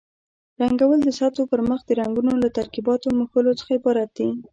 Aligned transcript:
رنګول 0.61 0.99
د 1.03 1.09
سطحو 1.19 1.43
پرمخ 1.51 1.79
د 1.85 1.89
رنګونو 2.01 2.31
له 2.43 2.49
ترکیباتو 2.57 3.07
مښلو 3.19 3.57
څخه 3.59 3.71
عبارت 3.79 4.09
دي. 4.17 4.27